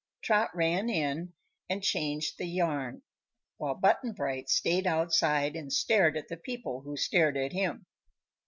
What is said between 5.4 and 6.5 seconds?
and stared at the